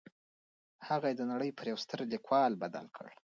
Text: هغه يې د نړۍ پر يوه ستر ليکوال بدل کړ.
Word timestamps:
هغه 0.87 1.07
يې 1.11 1.15
د 1.17 1.21
نړۍ 1.31 1.51
پر 1.57 1.65
يوه 1.71 1.81
ستر 1.83 1.99
ليکوال 2.13 2.51
بدل 2.63 2.85
کړ. 2.95 3.07